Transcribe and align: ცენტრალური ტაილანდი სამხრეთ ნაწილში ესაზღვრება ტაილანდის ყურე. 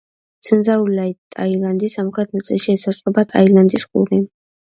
ცენტრალური 0.45 1.03
ტაილანდი 1.35 1.91
სამხრეთ 1.95 2.33
ნაწილში 2.37 2.75
ესაზღვრება 2.77 3.27
ტაილანდის 3.35 3.87
ყურე. 3.93 4.23